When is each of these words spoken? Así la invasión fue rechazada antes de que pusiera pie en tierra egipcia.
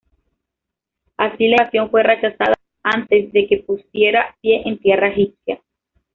Así 1.15 1.47
la 1.47 1.57
invasión 1.57 1.91
fue 1.91 2.01
rechazada 2.01 2.55
antes 2.81 3.31
de 3.33 3.45
que 3.47 3.57
pusiera 3.59 4.35
pie 4.41 4.63
en 4.65 4.79
tierra 4.79 5.09
egipcia. 5.09 5.61